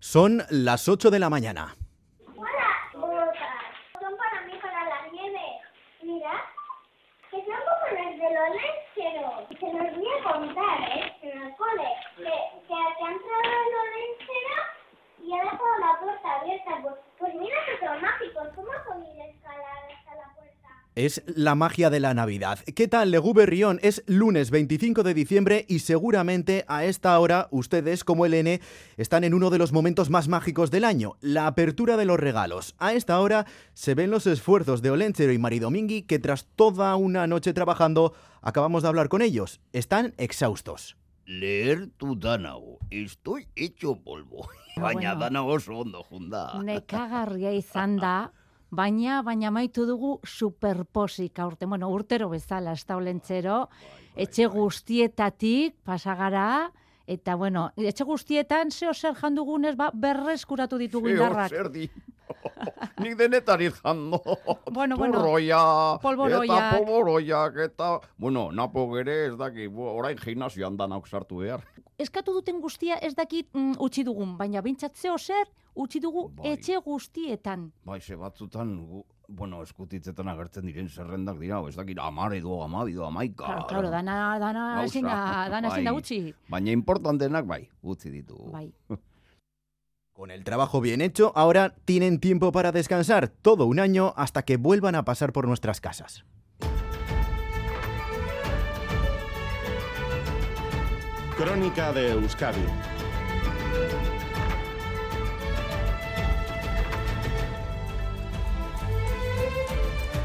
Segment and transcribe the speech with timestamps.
[0.00, 1.76] Son las 8 de la mañana.
[2.34, 3.36] Hola, botas.
[4.00, 5.60] Son para mí, para la nieve.
[6.02, 6.32] Mira,
[7.30, 9.48] que son como las de los lencheros.
[9.60, 11.12] Se los voy a contar, ¿eh?
[11.22, 11.88] En el cole.
[12.16, 14.66] Que, que, que han entrado en los lencheros
[15.22, 16.70] y ha dejado la puerta abierta.
[16.82, 18.48] Pues, pues mira que son mágicos.
[18.56, 20.68] ¿Cómo han podido escalar hasta la puerta?
[21.00, 22.58] Es la magia de la Navidad.
[22.58, 23.80] ¿Qué tal, Legú Berrión?
[23.82, 28.60] Es lunes 25 de diciembre y seguramente a esta hora ustedes, como el N,
[28.98, 32.74] están en uno de los momentos más mágicos del año, la apertura de los regalos.
[32.76, 37.26] A esta hora se ven los esfuerzos de Olenchero y Maridomingui que tras toda una
[37.26, 39.62] noche trabajando acabamos de hablar con ellos.
[39.72, 40.98] Están exhaustos.
[41.24, 42.78] Leer tu Danao.
[42.90, 44.50] Estoy hecho polvo.
[44.76, 45.20] Baina bueno.
[45.20, 46.60] Danao oso ondo junda.
[46.62, 48.32] Nekagarria izan da,
[48.70, 51.66] baina, baina maitu dugu superposik aurte.
[51.66, 53.64] Bueno, urtero bezala, ez da olentzero,
[54.16, 56.70] etxe guztietatik pasagara,
[57.10, 61.50] eta bueno, etxe guztietan zeo zer jandugunez, ba, berreskuratu ditugu indarrak.
[61.50, 61.88] zer di.
[63.02, 64.20] Nik denetan izando.
[64.70, 65.60] Bueno, bueno, Turroia,
[66.02, 66.44] polboroiak.
[66.46, 67.90] eta polboroiak, eta...
[68.16, 71.64] Bueno, napo gere ez daki, orain gimnasioan danak sartu behar.
[72.00, 76.54] Eskatu duten guztia ez dakit mm, utzi dugun, baina bintzat zeo zer utzi dugu Bai.
[76.54, 77.70] etxe guztietan.
[77.84, 78.72] Bai, ze batzutan,
[79.28, 83.44] bueno, eskutitzetan agertzen diren zerrendak dira, ez dakit, amar edo, amabi edo, amaika.
[83.44, 85.94] Claro, claro, dana, dana da, dana bai.
[85.96, 86.34] utzi.
[86.48, 88.50] Baina importantenak, bai, utzi ditugu.
[88.50, 88.72] Bai.
[90.12, 94.58] Con el trabajo bien hecho, ahora tienen tiempo para descansar todo un año hasta que
[94.58, 96.26] vuelvan a pasar por nuestras casas.
[101.40, 102.60] Crónica de Euskadi.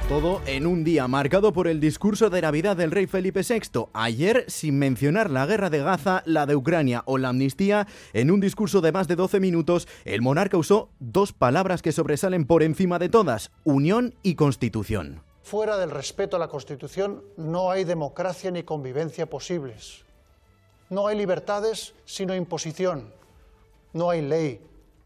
[0.10, 3.86] Todo en un día marcado por el discurso de Navidad del rey Felipe VI.
[3.94, 8.42] Ayer, sin mencionar la guerra de Gaza, la de Ucrania o la amnistía, en un
[8.42, 13.00] discurso de más de 12 minutos, el monarca usó dos palabras que sobresalen por encima
[13.00, 15.22] de todas, unión y constitución.
[15.44, 20.05] Fuera del respeto a la Constitución no hay democracia ni convivencia posibles.
[20.90, 23.12] No hay libertades sino imposición.
[23.94, 24.62] No hay ley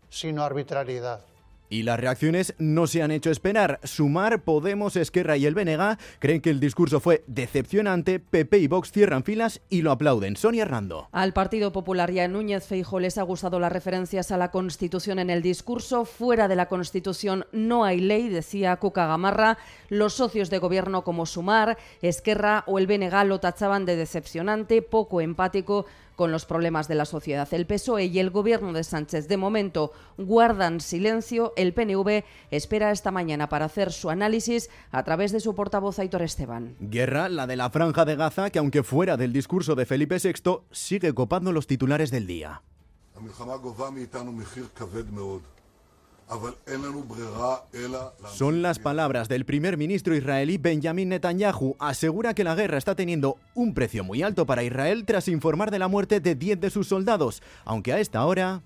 [0.09, 1.21] sino arbitrariedad.
[1.69, 3.79] Y las reacciones no se han hecho esperar.
[3.83, 8.91] Sumar, Podemos, Esquerra y el BNG creen que el discurso fue decepcionante, PP y Vox
[8.91, 10.35] cierran filas y lo aplauden.
[10.35, 11.07] Sonia Hernando.
[11.11, 15.19] Al Partido Popular y a Núñez Feijo les ha gustado las referencias a la Constitución
[15.19, 16.05] en el discurso.
[16.05, 19.57] Fuera de la Constitución no hay ley, decía Cuca Gamarra.
[19.89, 25.21] Los socios de gobierno como Sumar, Esquerra o el BNG lo tachaban de decepcionante, poco
[25.21, 25.85] empático
[26.19, 27.47] con los problemas de la sociedad.
[27.53, 31.53] El PSOE y el gobierno de Sánchez de momento guardan silencio.
[31.55, 36.21] El PNV espera esta mañana para hacer su análisis a través de su portavoz Aitor
[36.21, 36.75] Esteban.
[36.81, 40.57] Guerra, la de la franja de Gaza, que aunque fuera del discurso de Felipe VI,
[40.71, 42.63] sigue copando los titulares del día.
[48.35, 51.75] Son las palabras del primer ministro israelí Benjamin Netanyahu.
[51.79, 55.79] Asegura que la guerra está teniendo un precio muy alto para Israel tras informar de
[55.79, 58.61] la muerte de 10 de sus soldados, aunque a esta hora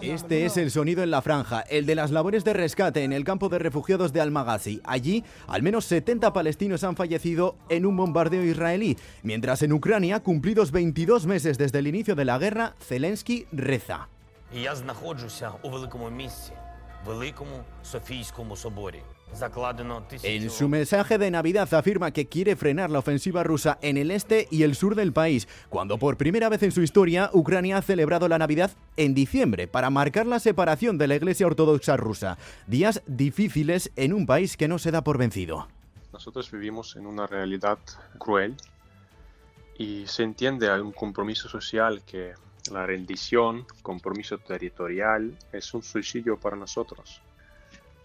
[0.00, 3.24] Este es el sonido en la franja, el de las labores de rescate en el
[3.24, 4.80] campo de refugiados de Al-Maghazi.
[4.84, 10.70] Allí, al menos 70 palestinos han fallecido en un bombardeo israelí, mientras en Ucrania, cumplidos
[10.70, 14.08] 22 meses desde el inicio de la guerra, Zelensky reza.
[14.54, 16.52] І я знаходжуся у великому місці,
[17.06, 19.02] великому Софійському соборі.
[20.23, 24.47] En su mensaje de Navidad afirma que quiere frenar la ofensiva rusa en el este
[24.51, 28.27] y el sur del país, cuando por primera vez en su historia Ucrania ha celebrado
[28.27, 32.37] la Navidad en diciembre para marcar la separación de la Iglesia Ortodoxa rusa.
[32.67, 35.67] Días difíciles en un país que no se da por vencido.
[36.11, 37.79] Nosotros vivimos en una realidad
[38.19, 38.57] cruel
[39.77, 42.33] y se entiende hay un compromiso social que
[42.69, 47.21] la rendición, compromiso territorial, es un suicidio para nosotros.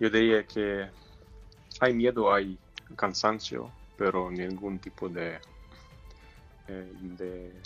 [0.01, 0.87] Yo diría que
[1.81, 2.59] hay miedo, hay
[2.97, 5.41] cansancio, pero ningún tipo de,
[6.69, 7.63] eh, de,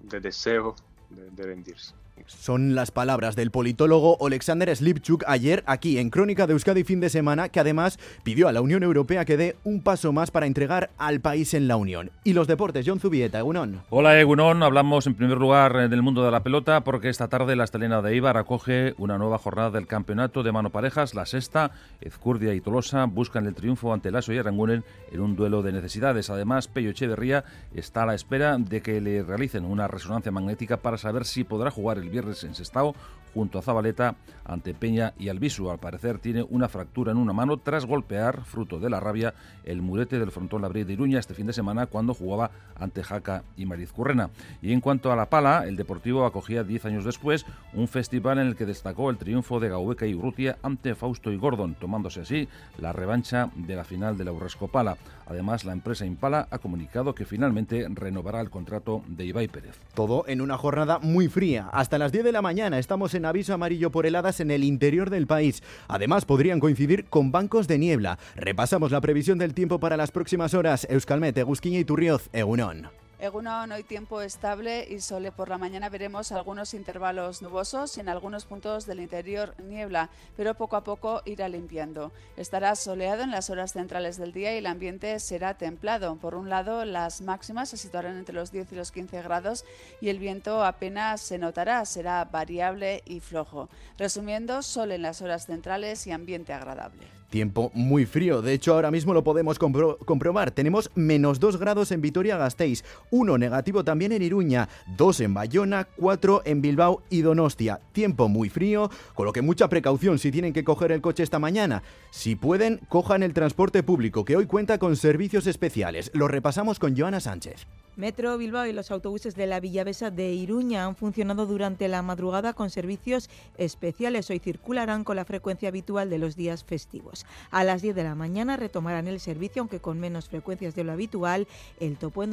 [0.00, 0.74] de deseo
[1.10, 1.94] de- de rendirse.
[2.26, 7.08] Son las palabras del politólogo Alexander Slipchuk ayer aquí en Crónica de Euskadi fin de
[7.08, 10.90] semana, que además pidió a la Unión Europea que dé un paso más para entregar
[10.98, 12.10] al país en la Unión.
[12.24, 13.82] Y los deportes, John Zubieta, Egunon.
[13.90, 17.56] Hola Egunon, hablamos en primer lugar eh, del mundo de la pelota porque esta tarde
[17.56, 21.70] la estelena de Eibar acoge una nueva jornada del campeonato de mano parejas, la sexta.
[22.00, 26.30] Ezcurdia y Tolosa buscan el triunfo ante Lasso y Aranguren en un duelo de necesidades.
[26.30, 27.44] Además, Pello Echeverría
[27.74, 31.70] está a la espera de que le realicen una resonancia magnética para saber si podrá
[31.70, 32.94] jugar el viernes en Sestao
[33.38, 35.70] junto a Zabaleta ante Peña y Albisu.
[35.70, 39.32] Al parecer tiene una fractura en una mano tras golpear, fruto de la rabia,
[39.62, 43.44] el murete del frontón Labrí de Iruña este fin de semana cuando jugaba ante Jaca
[43.56, 44.30] y Mariz Currena.
[44.60, 48.48] Y en cuanto a la pala, el Deportivo acogía 10 años después un festival en
[48.48, 52.48] el que destacó el triunfo de Gaubeca y Urrutia ante Fausto y Gordon, tomándose así
[52.78, 54.96] la revancha de la final de la Urresco Pala.
[55.28, 59.78] Además, la empresa Impala ha comunicado que finalmente renovará el contrato de Ibai Pérez.
[59.94, 61.68] Todo en una jornada muy fría.
[61.70, 65.10] Hasta las 10 de la mañana estamos en aviso amarillo por heladas en el interior
[65.10, 65.62] del país.
[65.86, 68.18] Además, podrían coincidir con bancos de niebla.
[68.36, 70.86] Repasamos la previsión del tiempo para las próximas horas.
[70.90, 72.88] Euskalmet, Egusquiña y Turrioz, Egunon.
[73.20, 78.44] Egunon, hoy tiempo estable y sole por la mañana veremos algunos intervalos nubosos en algunos
[78.44, 82.12] puntos del interior niebla, pero poco a poco irá limpiando.
[82.36, 86.14] Estará soleado en las horas centrales del día y el ambiente será templado.
[86.14, 89.64] Por un lado, las máximas se situarán entre los 10 y los 15 grados
[90.00, 93.68] y el viento apenas se notará, será variable y flojo.
[93.98, 97.17] Resumiendo, sol en las horas centrales y ambiente agradable.
[97.30, 100.50] Tiempo muy frío, de hecho ahora mismo lo podemos comprobar.
[100.50, 106.42] Tenemos menos 2 grados en Vitoria-Gasteiz, 1 negativo también en Iruña, 2 en Bayona, 4
[106.46, 107.80] en Bilbao y Donostia.
[107.92, 111.38] Tiempo muy frío, con lo que mucha precaución si tienen que coger el coche esta
[111.38, 111.82] mañana.
[112.10, 116.10] Si pueden, cojan el transporte público, que hoy cuenta con servicios especiales.
[116.14, 117.66] Lo repasamos con Joana Sánchez.
[117.98, 122.52] Metro Bilbao y los autobuses de la Villavesa de Iruña han funcionado durante la madrugada
[122.52, 124.30] con servicios especiales.
[124.30, 127.26] Hoy circularán con la frecuencia habitual de los días festivos.
[127.50, 130.92] A las 10 de la mañana retomarán el servicio, aunque con menos frecuencias de lo
[130.92, 131.48] habitual,
[131.80, 132.30] el topo en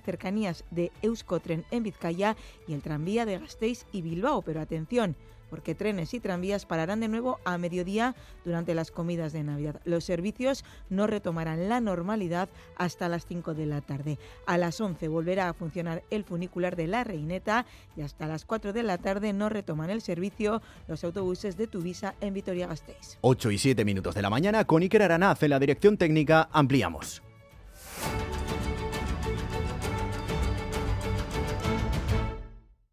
[0.00, 2.36] cercanías de Euskotren en Vizcaya
[2.68, 4.42] y el tranvía de Gasteiz y Bilbao.
[4.42, 5.16] Pero atención,
[5.50, 8.14] porque trenes y tranvías pararán de nuevo a mediodía
[8.44, 9.80] durante las comidas de Navidad.
[9.84, 14.18] Los servicios no retomarán la normalidad hasta las 5 de la tarde.
[14.46, 17.66] A las 11 volverá a funcionar el funicular de La Reineta
[17.96, 22.14] y hasta las 4 de la tarde no retoman el servicio los autobuses de Tuvisa
[22.20, 23.18] en Vitoria-Gasteiz.
[23.20, 27.22] 8 y 7 minutos de la mañana con Iker Aranaz en la dirección técnica ampliamos.